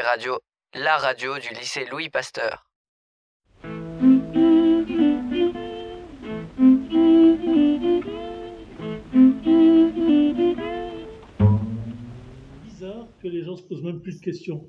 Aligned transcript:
Café 0.00 0.08
Radio, 0.08 0.38
la 0.74 0.96
radio 0.96 1.38
du 1.38 1.48
lycée 1.54 1.84
Louis 1.90 2.08
Pasteur. 2.08 2.66
bizarre 12.64 13.08
que 13.22 13.28
les 13.28 13.44
gens 13.44 13.56
se 13.56 13.62
posent 13.62 13.82
même 13.82 14.00
plus 14.00 14.18
de 14.18 14.24
questions. 14.24 14.64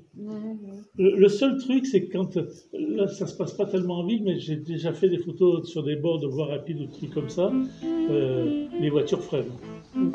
Le, 0.98 1.28
seul 1.28 1.56
truc, 1.58 1.86
c'est 1.86 2.06
que 2.06 2.12
quand 2.12 2.36
là, 2.72 3.08
ça 3.08 3.26
se 3.26 3.34
passe 3.34 3.54
pas 3.54 3.64
tellement 3.64 4.00
en 4.00 4.06
ville, 4.06 4.24
mais 4.24 4.38
j'ai 4.38 4.56
déjà 4.56 4.92
fait 4.92 5.08
des 5.08 5.18
photos 5.18 5.66
sur 5.70 5.82
des 5.82 5.96
bords 5.96 6.18
de 6.20 6.26
voies 6.26 6.46
rapides 6.46 6.80
ou 6.80 6.86
des 6.86 6.92
trucs 6.92 7.14
comme 7.14 7.30
ça. 7.30 7.50
euh, 7.84 8.66
les 8.78 8.90
voitures 8.90 9.22
freinent. 9.22 9.52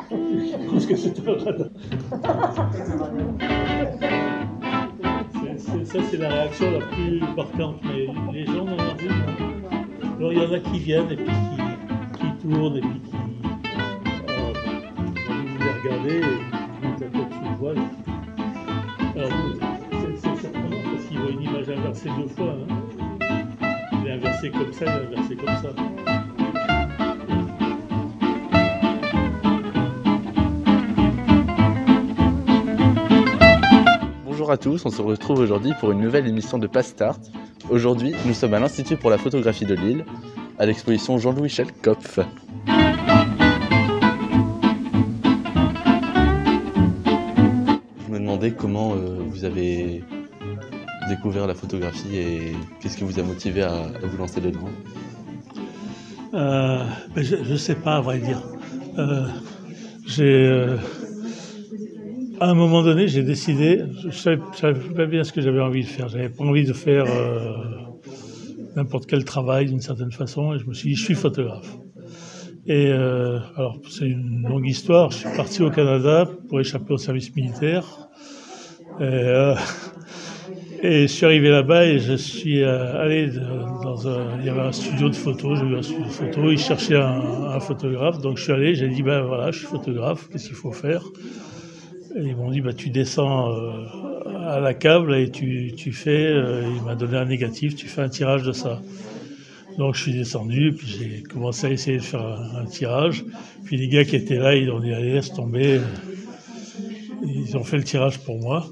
Parce 0.70 0.86
que 0.86 0.96
c'est 0.96 1.18
un 1.26 1.32
radar. 1.32 1.70
Ça, 5.88 6.00
c'est 6.10 6.18
la 6.18 6.28
réaction 6.28 6.70
la 6.70 6.84
plus 6.86 7.20
marquante. 7.34 7.80
Mais 7.84 8.06
les 8.32 8.44
gens 8.44 8.66
dans 8.66 8.76
la. 8.76 8.94
Alors, 10.18 10.32
il 10.32 10.38
y 10.38 10.44
en 10.44 10.52
a 10.52 10.58
qui 10.60 10.78
viennent 10.80 11.10
et 11.10 11.16
puis 11.16 11.24
qui, 11.24 12.18
qui 12.18 12.48
tournent 12.48 12.76
et 12.76 12.80
puis 12.80 13.00
qui. 13.00 13.16
euh, 14.28 14.52
vous 15.26 15.58
les 15.58 15.70
regardez 15.80 16.16
et 16.16 16.20
vous 16.82 16.90
la 17.00 17.06
tête 17.06 17.32
sous 17.32 17.64
le. 17.64 17.80
Alors, 19.16 19.32
c'est 19.92 20.38
surprenant 20.40 20.82
parce 20.92 21.04
qu'il 21.06 21.18
voit 21.20 21.30
une 21.30 21.42
image 21.42 21.70
inversée 21.70 22.10
deux 22.18 22.28
fois. 22.28 22.54
Hein. 22.70 22.74
Il 23.92 24.08
est 24.08 24.12
inversé 24.12 24.50
comme 24.50 24.72
ça, 24.74 24.84
il 24.84 24.90
est 24.90 25.16
inversé 25.16 25.36
comme 25.36 25.56
ça. 25.56 26.27
Bonjour 34.48 34.60
à 34.60 34.64
tous, 34.64 34.86
on 34.86 34.90
se 34.90 35.02
retrouve 35.02 35.40
aujourd'hui 35.40 35.74
pour 35.78 35.92
une 35.92 36.00
nouvelle 36.00 36.26
émission 36.26 36.56
de 36.56 36.66
Pass 36.66 36.86
Start. 36.86 37.20
Aujourd'hui, 37.68 38.14
nous 38.24 38.32
sommes 38.32 38.54
à 38.54 38.58
l'Institut 38.58 38.96
pour 38.96 39.10
la 39.10 39.18
photographie 39.18 39.66
de 39.66 39.74
Lille, 39.74 40.06
à 40.58 40.64
l'exposition 40.64 41.18
Jean-Louis 41.18 41.42
Michel 41.42 41.66
Kopf. 41.82 42.18
Je 48.06 48.10
me 48.10 48.18
demandais 48.18 48.52
comment 48.52 48.94
euh, 48.94 49.18
vous 49.28 49.44
avez 49.44 50.02
découvert 51.10 51.46
la 51.46 51.54
photographie 51.54 52.16
et 52.16 52.56
qu'est-ce 52.80 52.96
qui 52.96 53.04
vous 53.04 53.20
a 53.20 53.22
motivé 53.22 53.60
à, 53.64 53.82
vous 54.02 54.16
lancer 54.16 54.40
dedans? 54.40 54.70
Euh, 56.32 56.86
ben, 57.14 57.22
je 57.22 57.36
ne 57.36 57.56
sais 57.58 57.74
pas, 57.74 57.96
à 57.96 58.00
vrai 58.00 58.18
dire. 58.18 58.40
Euh, 58.96 59.26
j'ai, 60.06 60.78
à 62.40 62.50
un 62.50 62.54
moment 62.54 62.82
donné, 62.82 63.08
j'ai 63.08 63.22
décidé, 63.22 63.82
je 64.00 64.06
ne 64.06 64.12
savais, 64.12 64.38
pas 64.96 65.06
bien 65.06 65.24
ce 65.24 65.32
que 65.32 65.40
j'avais 65.40 65.60
envie 65.60 65.82
de 65.82 65.88
faire. 65.88 66.08
J'avais 66.08 66.28
pas 66.28 66.44
envie 66.44 66.64
de 66.64 66.72
faire 66.72 67.06
euh, 67.08 67.52
n'importe 68.76 69.06
quel 69.06 69.24
travail 69.24 69.66
d'une 69.66 69.80
certaine 69.80 70.12
façon, 70.12 70.54
et 70.54 70.58
je 70.58 70.66
me 70.66 70.74
suis 70.74 70.90
dit, 70.90 70.96
je 70.96 71.04
suis 71.04 71.14
photographe. 71.14 71.76
Et 72.66 72.88
euh, 72.88 73.38
alors, 73.56 73.78
c'est 73.88 74.06
une 74.06 74.46
longue 74.48 74.66
histoire. 74.66 75.10
Je 75.10 75.18
suis 75.18 75.36
parti 75.36 75.62
au 75.62 75.70
Canada 75.70 76.28
pour 76.48 76.60
échapper 76.60 76.92
au 76.92 76.98
service 76.98 77.34
militaire. 77.34 78.08
Et, 79.00 79.04
euh, 79.04 79.54
je 80.82 81.06
suis 81.06 81.26
arrivé 81.26 81.50
là-bas 81.50 81.86
et 81.86 81.98
je 81.98 82.14
suis 82.14 82.62
allé 82.62 83.30
dans 83.82 84.06
un. 84.06 84.38
Il 84.38 84.46
y 84.46 84.48
avait 84.48 84.60
un 84.60 84.70
studio 84.70 85.08
de 85.08 85.16
photo, 85.16 85.56
j'ai 85.56 85.64
vu 85.64 85.76
un 85.76 85.82
studio 85.82 86.04
de 86.04 86.10
photo, 86.10 86.50
ils 86.52 86.58
cherchaient 86.58 86.96
un, 86.96 87.46
un 87.50 87.58
photographe. 87.58 88.20
Donc 88.20 88.36
je 88.36 88.44
suis 88.44 88.52
allé, 88.52 88.74
j'ai 88.76 88.88
dit 88.88 89.02
ben 89.02 89.22
voilà, 89.22 89.50
je 89.50 89.58
suis 89.58 89.66
photographe, 89.66 90.28
qu'est-ce 90.30 90.46
qu'il 90.46 90.56
faut 90.56 90.70
faire? 90.70 91.02
Ils 92.16 92.36
m'ont 92.36 92.50
dit 92.50 92.60
bah 92.60 92.72
tu 92.72 92.90
descends 92.90 93.52
euh, 93.52 93.84
à 94.46 94.60
la 94.60 94.72
là, 94.72 95.18
et 95.18 95.30
tu, 95.30 95.72
tu 95.76 95.92
fais. 95.92 96.26
euh, 96.26 96.62
il 96.76 96.82
m'a 96.82 96.94
donné 96.94 97.16
un 97.16 97.26
négatif, 97.26 97.74
tu 97.76 97.86
fais 97.86 98.02
un 98.02 98.08
tirage 98.08 98.42
de 98.42 98.52
ça. 98.52 98.80
Donc 99.76 99.94
je 99.94 100.02
suis 100.02 100.12
descendu, 100.12 100.72
puis 100.76 100.88
j'ai 100.88 101.22
commencé 101.22 101.66
à 101.66 101.70
essayer 101.70 101.98
de 101.98 102.02
faire 102.02 102.24
un, 102.24 102.64
tirage. 102.64 103.24
Puis 103.64 103.76
les 103.76 103.88
gars 103.88 104.04
qui 104.04 104.16
étaient 104.16 104.38
là, 104.38 104.54
ils 104.54 104.70
ont 104.70 104.80
dit 104.80 104.92
allez 104.92 105.12
laisse 105.12 105.32
tomber. 105.32 105.80
Ils 107.22 107.56
ont 107.56 107.64
fait 107.64 107.76
le 107.76 107.84
tirage 107.84 108.18
pour 108.20 108.38
moi. 108.40 108.66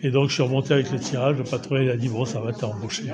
Et 0.00 0.10
donc, 0.10 0.28
je 0.28 0.34
suis 0.34 0.42
remonté 0.42 0.74
avec 0.74 0.92
le 0.92 0.98
tirage. 0.98 1.38
Le 1.38 1.44
patron, 1.44 1.78
il 1.80 1.90
a 1.90 1.96
dit, 1.96 2.08
bon, 2.08 2.24
ça 2.24 2.40
va, 2.40 2.52
t'es 2.52 2.64
embauché. 2.64 3.04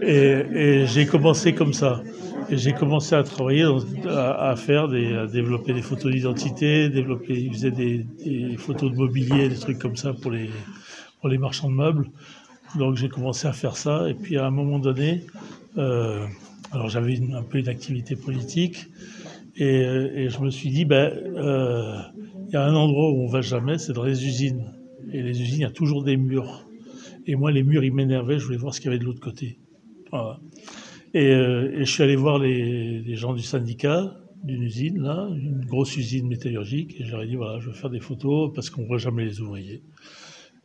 Et 0.00 0.84
j'ai 0.86 1.06
commencé 1.06 1.52
comme 1.54 1.74
ça. 1.74 2.02
J'ai 2.50 2.72
commencé 2.72 3.14
à 3.14 3.22
travailler, 3.22 3.64
à, 4.08 4.54
faire 4.56 4.88
des, 4.88 5.14
à 5.14 5.26
développer 5.26 5.72
des 5.72 5.82
photos 5.82 6.12
d'identité, 6.12 6.88
développer, 6.88 7.34
ils 7.34 7.52
faisaient 7.52 7.70
des, 7.70 8.04
des 8.24 8.56
photos 8.56 8.90
de 8.90 8.96
mobilier, 8.96 9.48
des 9.48 9.56
trucs 9.56 9.78
comme 9.78 9.96
ça 9.96 10.12
pour 10.12 10.30
les, 10.30 10.50
pour 11.20 11.28
les 11.28 11.38
marchands 11.38 11.70
de 11.70 11.74
meubles. 11.74 12.10
Donc, 12.76 12.96
j'ai 12.96 13.08
commencé 13.08 13.46
à 13.46 13.52
faire 13.52 13.76
ça. 13.76 14.08
Et 14.08 14.14
puis, 14.14 14.36
à 14.36 14.46
un 14.46 14.50
moment 14.50 14.78
donné, 14.78 15.24
euh, 15.78 16.26
alors 16.72 16.88
j'avais 16.88 17.20
un 17.34 17.42
peu 17.42 17.58
une 17.58 17.68
activité 17.68 18.16
politique. 18.16 18.86
Et, 19.56 19.84
euh, 19.84 20.10
et 20.14 20.28
je 20.30 20.40
me 20.40 20.50
suis 20.50 20.70
dit, 20.70 20.84
ben, 20.84 21.12
euh, 21.36 21.98
il 22.48 22.52
y 22.52 22.56
a 22.56 22.64
un 22.64 22.74
endroit 22.74 23.10
où 23.10 23.22
on 23.22 23.28
va 23.28 23.42
jamais, 23.42 23.78
c'est 23.78 23.92
dans 23.92 24.04
les 24.04 24.26
usines. 24.26 24.72
Et 25.12 25.22
les 25.22 25.40
usines, 25.40 25.58
il 25.58 25.62
y 25.62 25.64
a 25.64 25.70
toujours 25.70 26.02
des 26.02 26.16
murs. 26.16 26.66
Et 27.26 27.36
moi, 27.36 27.52
les 27.52 27.62
murs, 27.62 27.84
ils 27.84 27.92
m'énervaient, 27.92 28.38
je 28.38 28.44
voulais 28.46 28.56
voir 28.56 28.74
ce 28.74 28.80
qu'il 28.80 28.90
y 28.90 28.94
avait 28.94 28.98
de 28.98 29.04
l'autre 29.04 29.20
côté. 29.20 29.58
Voilà. 30.10 30.38
Et, 31.14 31.30
euh, 31.30 31.70
et 31.72 31.84
je 31.84 31.90
suis 31.90 32.02
allé 32.02 32.16
voir 32.16 32.38
les, 32.38 33.16
gens 33.16 33.34
du 33.34 33.42
syndicat 33.42 34.16
d'une 34.44 34.62
usine, 34.62 35.02
là, 35.02 35.28
une 35.36 35.64
grosse 35.64 35.96
usine 35.96 36.26
métallurgique, 36.26 36.98
et 36.98 37.04
ai 37.04 37.26
dit, 37.26 37.36
voilà, 37.36 37.60
je 37.60 37.68
veux 37.68 37.74
faire 37.74 37.90
des 37.90 38.00
photos 38.00 38.52
parce 38.54 38.70
qu'on 38.70 38.82
ne 38.82 38.86
voit 38.86 38.98
jamais 38.98 39.24
les 39.24 39.40
ouvriers. 39.40 39.82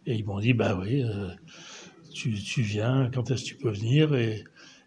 Et 0.05 0.15
ils 0.15 0.25
m'ont 0.25 0.39
dit, 0.39 0.53
bah 0.53 0.79
oui, 0.81 1.03
euh, 1.03 1.29
tu, 2.13 2.31
viens, 2.61 3.11
quand 3.13 3.29
est-ce 3.29 3.43
que 3.43 3.49
tu 3.49 3.55
peux 3.57 3.71
venir? 3.71 4.15
Et, 4.15 4.43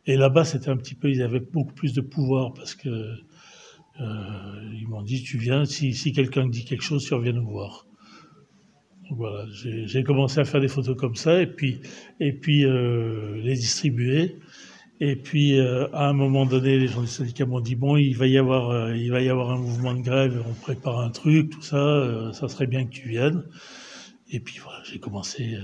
là-bas, 0.06 0.44
c'était 0.44 0.70
un 0.70 0.76
petit 0.76 0.94
peu, 0.94 1.10
ils 1.10 1.22
avaient 1.22 1.40
beaucoup 1.40 1.74
plus 1.74 1.92
de 1.92 2.00
pouvoir 2.00 2.52
parce 2.52 2.74
que 2.74 2.88
euh, 2.88 4.72
ils 4.80 4.88
m'ont 4.88 5.02
dit, 5.02 5.22
tu 5.22 5.38
viens, 5.38 5.64
si, 5.66 5.94
si 5.94 6.12
quelqu'un 6.12 6.48
dit 6.48 6.64
quelque 6.64 6.82
chose, 6.82 7.04
tu 7.04 7.14
reviens 7.14 7.32
nous 7.32 7.46
voir. 7.46 7.86
Donc 9.08 9.18
voilà, 9.18 9.44
j'ai 9.52 10.02
commencé 10.02 10.40
à 10.40 10.44
faire 10.44 10.60
des 10.60 10.68
photos 10.68 10.96
comme 10.96 11.16
ça 11.16 11.40
et 11.40 11.46
puis, 11.46 11.80
et 12.18 12.32
puis 12.32 12.64
les 12.64 13.54
distribuer. 13.54 14.36
Et 15.02 15.16
puis 15.16 15.58
euh, 15.58 15.88
à 15.94 16.08
un 16.08 16.12
moment 16.12 16.44
donné, 16.44 16.78
les 16.78 16.86
gens 16.86 17.00
du 17.00 17.06
syndicat 17.06 17.46
m'ont 17.46 17.60
dit 17.60 17.74
bon, 17.74 17.96
il 17.96 18.14
va 18.16 18.26
y 18.26 18.36
avoir, 18.36 18.70
euh, 18.70 18.94
il 18.94 19.10
va 19.10 19.22
y 19.22 19.30
avoir 19.30 19.50
un 19.50 19.56
mouvement 19.56 19.94
de 19.94 20.02
grève, 20.02 20.42
on 20.46 20.52
prépare 20.52 21.00
un 21.00 21.10
truc, 21.10 21.50
tout 21.50 21.62
ça, 21.62 21.78
euh, 21.78 22.32
ça 22.32 22.48
serait 22.48 22.66
bien 22.66 22.84
que 22.84 22.90
tu 22.90 23.08
viennes. 23.08 23.44
Et 24.30 24.40
puis 24.40 24.58
voilà, 24.62 24.78
j'ai 24.84 24.98
commencé, 25.00 25.56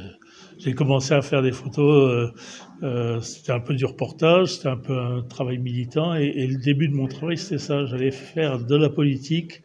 j'ai 0.58 0.72
commencé 0.72 1.12
à 1.14 1.22
faire 1.22 1.42
des 1.42 1.52
photos. 1.52 2.32
c'était 3.22 3.52
un 3.52 3.60
peu 3.60 3.74
du 3.74 3.84
reportage, 3.84 4.54
c'était 4.54 4.68
un 4.68 4.76
peu 4.76 4.98
un 4.98 5.22
travail 5.22 5.58
militant. 5.58 6.14
Et, 6.14 6.46
le 6.46 6.56
début 6.58 6.88
de 6.88 6.94
mon 6.94 7.06
travail, 7.06 7.38
c'était 7.38 7.58
ça. 7.58 7.86
J'allais 7.86 8.10
faire 8.10 8.58
de 8.58 8.74
la 8.74 8.88
politique. 8.88 9.62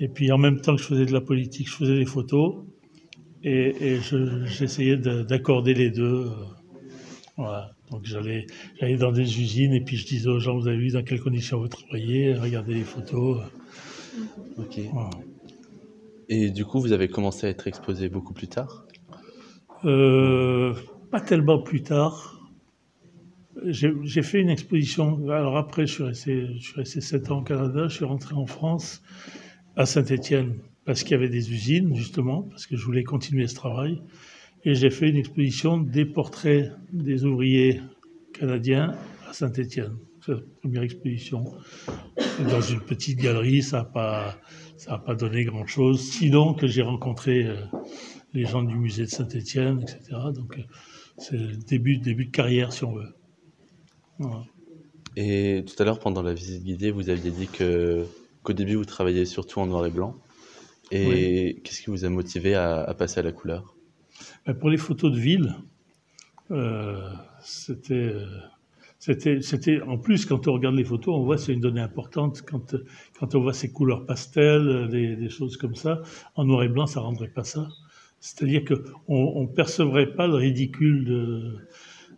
Et 0.00 0.08
puis 0.08 0.32
en 0.32 0.38
même 0.38 0.60
temps 0.60 0.74
que 0.74 0.82
je 0.82 0.86
faisais 0.86 1.06
de 1.06 1.12
la 1.12 1.20
politique, 1.20 1.68
je 1.68 1.74
faisais 1.74 1.96
des 1.96 2.06
photos. 2.06 2.64
Et, 3.44 3.74
et 3.80 3.96
je- 4.00 4.44
j'essayais 4.46 4.96
de- 4.96 5.22
d'accorder 5.22 5.74
les 5.74 5.90
deux. 5.90 6.26
Voilà. 7.38 7.70
Donc 7.92 8.04
j'allais, 8.04 8.46
j'allais 8.80 8.96
dans 8.96 9.12
des 9.12 9.40
usines 9.40 9.72
et 9.72 9.80
puis 9.80 9.96
je 9.96 10.06
disais 10.06 10.28
aux 10.28 10.40
gens, 10.40 10.58
vous 10.58 10.66
avez 10.66 10.76
vu 10.76 10.90
dans 10.90 11.04
quelles 11.04 11.20
conditions 11.20 11.60
vous 11.60 11.68
travaillez, 11.68 12.34
regardez 12.34 12.74
les 12.74 12.82
photos. 12.82 13.40
Ok. 14.58 14.80
Voilà. 14.92 15.10
Et 16.28 16.50
du 16.50 16.64
coup, 16.64 16.80
vous 16.80 16.92
avez 16.92 17.08
commencé 17.08 17.46
à 17.46 17.50
être 17.50 17.68
exposé 17.68 18.08
beaucoup 18.08 18.34
plus 18.34 18.48
tard? 18.48 18.86
Euh, 19.84 20.74
pas 21.12 21.20
tellement 21.20 21.62
plus 21.62 21.82
tard. 21.82 22.34
J'ai 23.64 23.92
j'ai 24.02 24.22
fait 24.22 24.40
une 24.40 24.50
exposition. 24.50 25.30
Alors 25.30 25.56
après, 25.56 25.86
je 25.86 25.92
suis 25.94 26.02
resté, 26.02 26.48
je 26.58 26.62
suis 26.62 26.74
resté 26.74 27.00
sept 27.00 27.30
ans 27.30 27.38
au 27.38 27.42
Canada. 27.42 27.86
Je 27.88 27.94
suis 27.94 28.04
rentré 28.04 28.34
en 28.34 28.46
France, 28.46 29.00
à 29.76 29.86
Saint-Étienne, 29.86 30.58
parce 30.84 31.02
qu'il 31.02 31.12
y 31.12 31.14
avait 31.14 31.28
des 31.28 31.52
usines 31.52 31.94
justement, 31.94 32.42
parce 32.42 32.66
que 32.66 32.76
je 32.76 32.84
voulais 32.84 33.04
continuer 33.04 33.46
ce 33.46 33.54
travail. 33.54 34.02
Et 34.64 34.74
j'ai 34.74 34.90
fait 34.90 35.08
une 35.08 35.16
exposition 35.16 35.78
des 35.78 36.04
portraits 36.04 36.72
des 36.92 37.24
ouvriers 37.24 37.80
canadiens 38.32 38.96
à 39.28 39.32
Saint-Étienne. 39.32 39.96
C'est 40.24 40.32
la 40.32 40.40
première 40.60 40.82
exposition. 40.82 41.44
Dans 42.50 42.60
une 42.60 42.80
petite 42.80 43.18
galerie, 43.18 43.62
ça 43.62 43.78
n'a 43.78 43.84
pas, 43.84 44.38
ça 44.76 44.94
a 44.94 44.98
pas 44.98 45.14
donné 45.14 45.44
grand-chose. 45.44 46.00
Sinon 46.00 46.54
que 46.54 46.66
j'ai 46.66 46.82
rencontré 46.82 47.44
euh, 47.44 47.56
les 48.34 48.44
gens 48.44 48.62
du 48.62 48.74
musée 48.74 49.04
de 49.04 49.10
Saint-Étienne, 49.10 49.80
etc. 49.82 50.20
Donc 50.34 50.58
euh, 50.58 50.62
c'est 51.18 51.36
le 51.36 51.56
début, 51.56 51.98
début 51.98 52.26
de 52.26 52.30
carrière, 52.30 52.72
si 52.72 52.84
on 52.84 52.92
veut. 52.92 53.14
Voilà. 54.18 54.44
Et 55.16 55.64
tout 55.66 55.80
à 55.80 55.84
l'heure, 55.84 55.98
pendant 55.98 56.22
la 56.22 56.34
visite 56.34 56.62
guidée, 56.62 56.90
vous 56.90 57.10
aviez 57.10 57.30
dit 57.30 57.48
que 57.48 58.04
qu'au 58.42 58.52
début, 58.52 58.74
vous 58.74 58.84
travailliez 58.84 59.24
surtout 59.24 59.60
en 59.60 59.66
noir 59.66 59.86
et 59.86 59.90
blanc. 59.90 60.16
Et 60.90 61.60
qu'est-ce 61.64 61.82
qui 61.82 61.90
vous 61.90 62.04
a 62.04 62.08
motivé 62.08 62.54
à, 62.54 62.82
à 62.82 62.94
passer 62.94 63.20
à 63.20 63.22
la 63.22 63.32
couleur? 63.32 63.77
Pour 64.54 64.70
les 64.70 64.76
photos 64.76 65.12
de 65.12 65.18
ville, 65.18 65.54
euh, 66.50 67.10
c'était, 67.40 68.14
euh, 68.14 69.84
en 69.86 69.98
plus, 69.98 70.26
quand 70.26 70.48
on 70.48 70.54
regarde 70.54 70.74
les 70.74 70.84
photos, 70.84 71.14
on 71.14 71.22
voit 71.22 71.38
c'est 71.38 71.52
une 71.52 71.60
donnée 71.60 71.80
importante. 71.80 72.42
Quand, 72.42 72.74
quand 73.18 73.34
on 73.34 73.40
voit 73.40 73.52
ces 73.52 73.70
couleurs 73.70 74.06
pastel, 74.06 74.88
des, 74.90 75.16
des 75.16 75.28
choses 75.28 75.56
comme 75.56 75.74
ça, 75.74 76.02
en 76.34 76.44
noir 76.44 76.62
et 76.62 76.68
blanc, 76.68 76.86
ça 76.86 77.00
rendrait 77.00 77.28
pas 77.28 77.44
ça. 77.44 77.68
C'est-à-dire 78.20 78.62
qu'on 78.64 79.42
ne 79.42 79.46
percevrait 79.46 80.12
pas 80.14 80.26
le 80.26 80.34
ridicule 80.34 81.04
de, 81.04 81.58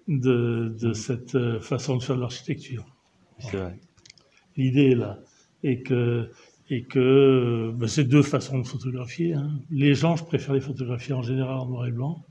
de, 0.09 0.75
de, 0.81 0.93
cette 0.93 1.35
euh, 1.35 1.61
façon 1.61 1.97
de 1.97 2.03
faire 2.03 2.17
de 2.17 2.23
l'architecture. 2.23 2.87
C'est 3.39 3.57
vrai. 3.57 3.79
L'idée 4.57 4.93
est 4.93 4.95
là. 4.95 5.19
Et 5.63 5.83
que, 5.83 6.31
et 6.71 6.85
que 6.85 7.73
ben, 7.75 7.89
c'est 7.89 8.05
deux 8.05 8.23
façons 8.23 8.59
de 8.61 8.67
photographier. 8.67 9.35
Hein. 9.35 9.51
Les 9.71 9.95
gens, 9.95 10.15
je 10.15 10.25
préfère 10.25 10.55
les 10.55 10.61
photographier 10.61 11.13
en 11.13 11.23
général 11.23 11.59
en 11.59 11.67
noir 11.67 11.87
et 11.87 11.91
blanc, 11.91 12.25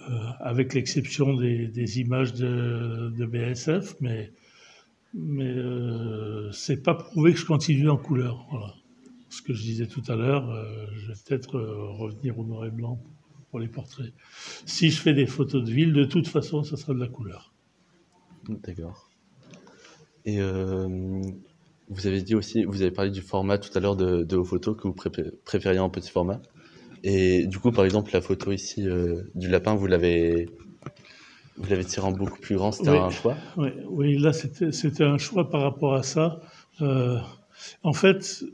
euh, 0.00 0.18
avec 0.40 0.72
l'exception 0.72 1.34
des, 1.34 2.00
images 2.00 2.32
de, 2.32 3.26
BSF, 3.26 3.94
mais, 4.00 4.32
mais 5.12 5.52
euh, 5.54 6.50
c'est 6.50 6.82
pas 6.82 6.94
prouvé 6.94 7.34
que 7.34 7.38
je 7.38 7.44
continue 7.44 7.90
en 7.90 7.98
couleur. 7.98 8.46
Ce 9.28 9.42
que 9.42 9.52
je 9.52 9.60
disais 9.60 9.86
tout 9.86 10.02
à 10.08 10.16
l'heure, 10.16 10.48
euh, 10.50 10.86
je 10.94 11.08
vais 11.08 11.18
peut-être 11.26 11.58
euh, 11.58 11.90
revenir 11.90 12.38
au 12.38 12.44
noir 12.44 12.64
et 12.64 12.70
blanc 12.70 12.98
pour 13.50 13.60
les 13.60 13.68
portraits. 13.68 14.14
Si 14.64 14.90
je 14.90 14.98
fais 14.98 15.12
des 15.12 15.26
photos 15.26 15.62
de 15.62 15.70
ville, 15.70 15.92
de 15.92 16.04
toute 16.04 16.28
façon, 16.28 16.62
ça 16.62 16.78
sera 16.78 16.94
de 16.94 17.00
la 17.00 17.08
couleur. 17.08 17.52
D'accord. 18.48 19.10
Et 20.24 20.40
vous 21.88 22.06
avez 22.06 22.22
dit 22.22 22.34
aussi, 22.34 22.64
vous 22.64 22.82
avez 22.82 22.90
parlé 22.90 23.10
du 23.10 23.20
format 23.20 23.58
tout 23.58 23.76
à 23.76 23.80
l'heure 23.80 23.96
de, 23.96 24.22
de, 24.24 24.36
vos 24.36 24.44
photos, 24.44 24.76
que 24.76 24.88
vous 24.88 24.94
préfériez 25.44 25.78
en 25.78 25.90
petit 25.90 26.10
format. 26.10 26.40
Et 27.04 27.46
du 27.46 27.58
coup, 27.58 27.70
par 27.70 27.84
exemple, 27.84 28.10
la 28.12 28.20
photo 28.20 28.50
ici 28.52 28.86
euh, 28.88 29.22
du 29.34 29.48
lapin, 29.48 29.74
vous 29.74 29.86
l'avez 29.86 30.48
vous 31.58 31.70
l'avez 31.70 31.84
tiré 31.84 32.06
en 32.06 32.12
beaucoup 32.12 32.38
plus 32.38 32.56
grand, 32.56 32.72
c'était 32.72 32.90
oui, 32.90 32.98
un 32.98 33.10
choix? 33.10 33.36
Oui, 33.56 33.68
oui, 33.88 34.18
là 34.18 34.32
c'était 34.32 35.04
un 35.04 35.18
choix 35.18 35.48
par 35.48 35.62
rapport 35.62 35.94
à 35.94 36.02
ça. 36.02 36.40
Euh, 36.82 37.18
en 37.82 37.92
fait, 37.94 38.44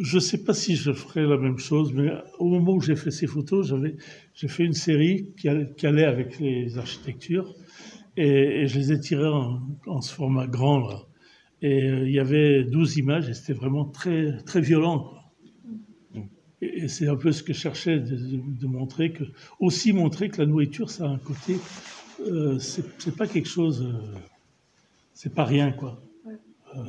je 0.00 0.16
ne 0.16 0.20
sais 0.20 0.44
pas 0.44 0.54
si 0.54 0.76
je 0.76 0.92
ferai 0.92 1.26
la 1.26 1.36
même 1.36 1.58
chose, 1.58 1.92
mais 1.92 2.10
au 2.38 2.46
moment 2.46 2.72
où 2.72 2.80
j'ai 2.80 2.96
fait 2.96 3.10
ces 3.10 3.26
photos, 3.26 3.74
j'ai 4.34 4.48
fait 4.48 4.64
une 4.64 4.72
série 4.72 5.30
qui 5.38 5.48
allait, 5.48 5.70
qui 5.76 5.86
allait, 5.86 6.04
avec 6.04 6.38
les 6.38 6.78
architectures 6.78 7.54
et, 8.16 8.62
et 8.62 8.66
je 8.66 8.78
les 8.78 8.92
ai 8.92 9.00
tirées 9.00 9.28
en, 9.28 9.60
en, 9.86 10.00
ce 10.00 10.14
format 10.14 10.46
grand 10.46 10.78
là. 10.78 11.02
Et 11.60 11.82
euh, 11.82 12.06
il 12.06 12.12
y 12.12 12.20
avait 12.20 12.64
12 12.64 12.98
images 12.98 13.28
et 13.28 13.34
c'était 13.34 13.52
vraiment 13.52 13.84
très, 13.84 14.36
très 14.44 14.60
violent. 14.60 15.12
Et, 16.60 16.84
et 16.84 16.88
c'est 16.88 17.08
un 17.08 17.16
peu 17.16 17.32
ce 17.32 17.42
que 17.42 17.52
je 17.52 17.58
cherchais 17.58 17.98
de, 17.98 18.16
de, 18.16 18.40
de, 18.60 18.66
montrer, 18.66 19.12
que, 19.12 19.24
aussi 19.60 19.92
montrer 19.92 20.28
que 20.28 20.40
la 20.40 20.46
nourriture, 20.46 20.90
ça 20.90 21.04
a 21.04 21.08
un 21.08 21.18
côté, 21.18 21.58
euh, 22.26 22.58
c'est 22.58 23.16
pas 23.16 23.26
quelque 23.26 23.48
chose, 23.48 23.82
euh, 23.82 24.18
c'est 25.14 25.34
pas 25.34 25.44
rien 25.44 25.72
quoi. 25.72 26.02
Euh, 26.76 26.84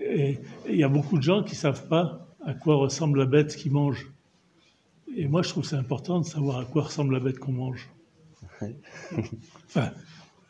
et 0.00 0.38
il 0.68 0.76
y 0.76 0.84
a 0.84 0.88
beaucoup 0.88 1.18
de 1.18 1.22
gens 1.22 1.42
qui 1.42 1.54
savent 1.54 1.88
pas 1.88 2.34
à 2.44 2.54
quoi 2.54 2.76
ressemble 2.76 3.18
la 3.18 3.26
bête 3.26 3.54
qu'ils 3.56 3.72
mangent. 3.72 4.10
Et 5.14 5.28
moi, 5.28 5.42
je 5.42 5.50
trouve 5.50 5.64
c'est 5.64 5.76
important 5.76 6.20
de 6.20 6.24
savoir 6.24 6.58
à 6.58 6.64
quoi 6.64 6.82
ressemble 6.82 7.14
la 7.14 7.20
bête 7.20 7.38
qu'on 7.38 7.52
mange. 7.52 7.90
enfin, 9.66 9.90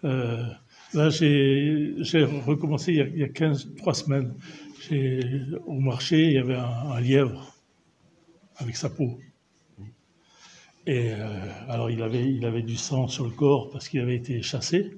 euh, 0.05 0.45
là, 0.94 1.11
j'ai 1.11 2.25
recommencé 2.47 2.93
il 2.93 2.99
y 2.99 3.00
a, 3.00 3.06
il 3.06 3.19
y 3.19 3.25
a 3.25 3.29
15, 3.29 3.75
3 3.77 3.94
semaines. 3.94 4.35
Au 5.67 5.81
marché, 5.81 6.27
il 6.27 6.33
y 6.33 6.39
avait 6.39 6.56
un, 6.56 6.91
un, 6.91 7.00
lièvre 7.00 7.56
avec 8.56 8.77
sa 8.77 8.91
peau. 8.91 9.19
Et 10.87 11.12
euh, 11.12 11.29
alors, 11.69 11.91
il 11.91 12.03
avait, 12.03 12.29
il 12.29 12.44
avait 12.44 12.62
du 12.62 12.77
sang 12.77 13.06
sur 13.06 13.25
le 13.25 13.31
corps 13.31 13.71
parce 13.71 13.89
qu'il 13.89 14.00
avait 14.00 14.17
été 14.17 14.43
chassé. 14.43 14.93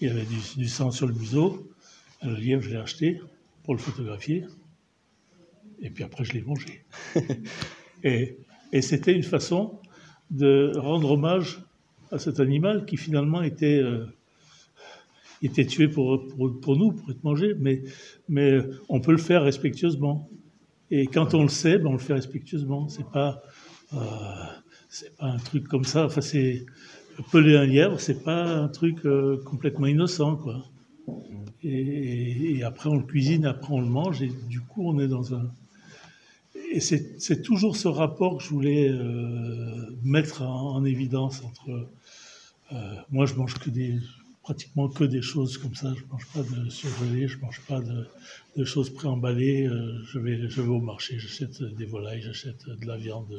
Il 0.00 0.08
avait 0.08 0.24
du, 0.24 0.38
du 0.56 0.68
sang 0.68 0.90
sur 0.90 1.06
le 1.06 1.14
museau. 1.14 1.70
Le 2.22 2.34
lièvre, 2.34 2.62
je 2.62 2.70
l'ai 2.70 2.76
acheté 2.76 3.20
pour 3.64 3.74
le 3.74 3.80
photographier. 3.80 4.44
Et 5.80 5.90
puis 5.90 6.04
après, 6.04 6.24
je 6.24 6.32
l'ai 6.32 6.42
mangé. 6.42 6.84
et, 8.04 8.38
et 8.72 8.82
c'était 8.82 9.12
une 9.12 9.22
façon 9.22 9.78
de 10.30 10.72
rendre 10.76 11.12
hommage 11.12 11.62
à 12.12 12.18
cet 12.18 12.40
animal 12.40 12.86
qui 12.86 12.96
finalement 12.96 13.42
était, 13.42 13.78
euh, 13.78 14.06
était 15.42 15.64
tué 15.66 15.88
pour, 15.88 16.26
pour, 16.60 16.76
nous, 16.76 16.92
pour 16.92 17.10
être 17.10 17.24
mangé, 17.24 17.54
mais, 17.58 17.82
mais 18.28 18.60
on 18.88 19.00
peut 19.00 19.12
le 19.12 19.18
faire 19.18 19.42
respectueusement. 19.42 20.28
Et 20.90 21.06
quand 21.06 21.34
on 21.34 21.42
le 21.42 21.48
sait, 21.48 21.78
ben 21.78 21.88
on 21.88 21.92
le 21.92 21.98
fait 21.98 22.14
respectueusement. 22.14 22.88
C'est 22.88 23.08
pas, 23.10 23.42
euh, 23.94 23.96
pas 25.18 25.26
un 25.26 25.38
truc 25.38 25.66
comme 25.68 25.84
ça. 25.84 26.06
Enfin, 26.06 26.20
c'est 26.20 26.66
peler 27.32 27.56
un 27.56 27.66
lièvre, 27.66 28.00
c'est 28.00 28.22
pas 28.22 28.44
un 28.44 28.68
truc 28.68 29.04
euh, 29.04 29.38
complètement 29.44 29.86
innocent, 29.86 30.36
quoi. 30.36 30.64
Et, 31.62 32.62
après 32.64 32.88
on 32.88 32.96
le 32.96 33.02
cuisine, 33.02 33.44
après 33.44 33.72
on 33.72 33.80
le 33.80 33.88
mange, 33.88 34.22
et 34.22 34.30
du 34.48 34.60
coup 34.60 34.88
on 34.88 34.98
est 35.00 35.08
dans 35.08 35.34
un, 35.34 35.50
et 36.72 36.80
c'est 36.80 37.42
toujours 37.42 37.76
ce 37.76 37.88
rapport 37.88 38.38
que 38.38 38.44
je 38.44 38.50
voulais 38.50 38.88
euh, 38.88 39.90
mettre 40.04 40.42
en, 40.42 40.76
en, 40.76 40.84
évidence 40.84 41.42
entre. 41.44 41.88
Euh, 42.72 42.94
moi, 43.10 43.26
je 43.26 43.34
mange 43.34 43.54
que 43.54 43.70
des, 43.70 43.96
pratiquement 44.50 44.88
que 44.88 45.04
des 45.04 45.22
choses 45.22 45.58
comme 45.58 45.76
ça. 45.76 45.94
Je 45.96 46.02
mange 46.10 46.26
pas 46.34 46.42
de 46.42 46.68
surgelé, 46.70 47.28
je 47.28 47.38
mange 47.38 47.60
pas 47.68 47.80
de, 47.80 48.64
choses 48.64 48.90
préemballées. 48.90 49.68
Euh, 49.68 50.02
je 50.10 50.18
vais, 50.18 50.48
je 50.48 50.60
vais 50.60 50.68
au 50.68 50.80
marché, 50.80 51.20
j'achète 51.20 51.62
des 51.62 51.84
volailles, 51.84 52.20
j'achète 52.20 52.68
de 52.68 52.84
la 52.84 52.96
viande. 52.96 53.32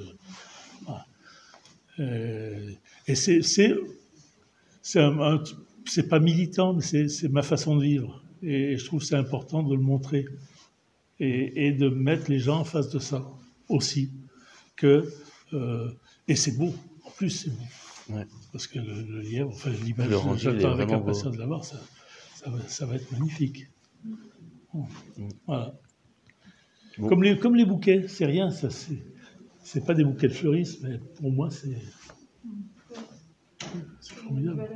Euh, 1.99 2.71
et 3.07 3.15
c'est, 3.15 3.41
c'est, 3.41 3.73
pas 6.07 6.19
militant, 6.19 6.73
mais 6.75 7.09
c'est 7.09 7.29
ma 7.29 7.41
façon 7.41 7.75
de 7.75 7.83
vivre. 7.83 8.23
Et 8.41 8.77
je 8.77 8.85
trouve 8.85 9.03
c'est 9.03 9.17
important 9.17 9.63
de 9.63 9.75
le 9.75 9.81
montrer 9.81 10.25
et, 11.19 11.73
de 11.73 11.89
mettre 11.89 12.31
les 12.31 12.39
gens 12.39 12.59
en 12.59 12.63
face 12.63 12.89
de 12.89 12.99
ça 12.99 13.29
aussi. 13.67 14.11
Que, 14.77 15.11
euh, 15.51 15.91
et 16.29 16.37
c'est 16.37 16.57
beau, 16.57 16.73
en 17.03 17.11
plus 17.11 17.31
c'est 17.31 17.49
beau. 17.49 17.65
Ouais. 18.11 18.25
Parce 18.51 18.67
que 18.67 18.79
le, 18.79 19.01
le 19.03 19.21
lièvre, 19.21 19.49
enfin 19.49 19.71
l'image, 19.83 20.09
j'attends 20.37 20.71
avec 20.71 20.91
impatience 20.91 21.33
de 21.33 21.39
la 21.39 21.45
voir, 21.45 21.63
ça, 21.63 21.81
ça, 22.35 22.49
va, 22.49 22.59
ça, 22.67 22.85
va, 22.85 22.95
être 22.95 23.11
magnifique. 23.11 23.67
Mm. 24.73 24.83
Voilà. 25.47 25.73
Bon. 26.97 27.07
Comme, 27.07 27.23
les, 27.23 27.37
comme 27.37 27.55
les 27.55 27.65
bouquets, 27.65 28.07
c'est 28.07 28.25
rien, 28.25 28.51
ça 28.51 28.69
c'est 29.63 29.85
pas 29.85 29.93
des 29.93 30.03
bouquets 30.03 30.27
de 30.27 30.33
fleuristes, 30.33 30.79
mais 30.83 30.99
pour 31.19 31.31
moi 31.31 31.49
c'est 31.49 31.77
formidable. 34.01 34.67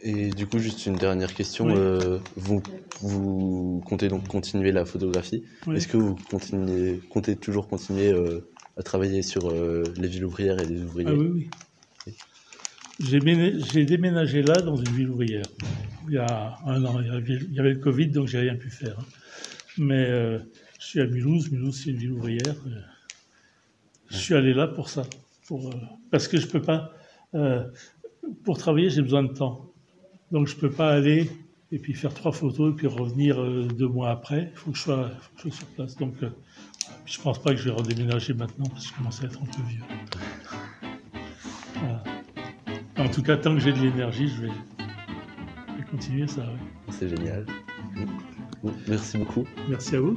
Et 0.00 0.30
du 0.30 0.46
coup, 0.46 0.58
juste 0.58 0.86
une 0.86 0.96
dernière 0.96 1.34
question. 1.34 1.66
Oui. 1.66 1.74
Euh, 1.76 2.18
vous, 2.36 2.62
vous 3.00 3.82
comptez 3.84 4.08
donc 4.08 4.28
continuer 4.28 4.70
la 4.70 4.84
photographie. 4.84 5.44
Oui. 5.66 5.76
Est-ce 5.76 5.88
que 5.88 5.96
vous 5.96 6.16
continuez, 6.30 7.00
comptez 7.10 7.34
toujours 7.36 7.68
continuer 7.68 8.12
euh, 8.12 8.48
à 8.76 8.82
travailler 8.82 9.22
sur 9.22 9.50
euh, 9.50 9.82
les 9.96 10.08
villes 10.08 10.24
ouvrières 10.24 10.60
et 10.60 10.66
les 10.66 10.82
ouvriers? 10.82 11.08
Ah, 11.10 11.14
Oui, 11.14 11.26
oui. 11.26 11.50
J'ai 13.00 13.20
déménagé 13.84 14.42
là, 14.42 14.54
dans 14.60 14.76
une 14.76 14.90
ville 14.90 15.10
ouvrière, 15.10 15.44
il 16.08 16.14
y 16.14 16.18
a 16.18 16.56
un 16.66 16.84
an. 16.84 17.00
Il 17.00 17.52
y 17.52 17.60
avait, 17.60 17.74
le 17.74 17.78
Covid, 17.78 18.08
donc 18.08 18.26
j'ai 18.26 18.40
rien 18.40 18.56
pu 18.56 18.70
faire. 18.70 18.96
Mais 19.76 20.06
euh, 20.08 20.38
je 20.80 20.86
suis 20.86 21.00
à 21.00 21.06
Mulhouse. 21.06 21.50
Mulhouse, 21.50 21.82
c'est 21.84 21.90
une 21.90 21.96
ville 21.96 22.12
ouvrière. 22.12 22.56
Je 24.08 24.16
suis 24.16 24.34
allé 24.34 24.52
là 24.52 24.66
pour 24.66 24.88
ça. 24.88 25.04
Pour, 25.46 25.68
euh, 25.68 25.74
parce 26.10 26.26
que 26.26 26.38
je 26.38 26.46
peux 26.46 26.62
pas. 26.62 26.92
Euh, 27.34 27.64
pour 28.44 28.58
travailler, 28.58 28.90
j'ai 28.90 29.02
besoin 29.02 29.22
de 29.22 29.32
temps. 29.32 29.72
Donc 30.32 30.46
je 30.46 30.56
ne 30.56 30.60
peux 30.60 30.70
pas 30.70 30.90
aller 30.90 31.30
et 31.70 31.78
puis 31.78 31.94
faire 31.94 32.14
trois 32.14 32.32
photos 32.32 32.72
et 32.72 32.76
puis 32.76 32.86
revenir 32.86 33.40
euh, 33.40 33.66
deux 33.66 33.88
mois 33.88 34.10
après. 34.10 34.50
Il 34.52 34.58
faut 34.58 34.70
que 34.70 34.76
je 34.76 34.82
sois, 34.82 35.10
que 35.36 35.48
je 35.48 35.50
sois 35.50 35.58
sur 35.58 35.66
place. 35.68 35.96
Donc 35.96 36.14
euh, 36.22 36.30
je 37.06 37.18
ne 37.18 37.22
pense 37.22 37.40
pas 37.40 37.50
que 37.50 37.56
je 37.56 37.64
vais 37.64 37.74
redéménager 37.74 38.34
maintenant 38.34 38.66
parce 38.66 38.86
que 38.86 38.92
je 38.92 38.96
commence 38.96 39.22
à 39.22 39.26
être 39.26 39.40
un 39.40 39.46
peu 39.46 39.62
vieux. 39.68 39.82
En 42.98 43.08
tout 43.08 43.22
cas, 43.22 43.36
tant 43.36 43.54
que 43.54 43.60
j'ai 43.60 43.72
de 43.72 43.78
l'énergie, 43.78 44.28
je 44.28 44.42
vais, 44.42 44.48
je 44.48 45.74
vais, 45.76 45.84
continuer 45.88 46.26
ça. 46.26 46.44
C'est 46.90 47.08
génial. 47.08 47.46
Merci 48.88 49.18
beaucoup. 49.18 49.46
Merci 49.68 49.96
à 49.96 50.00
vous. 50.00 50.16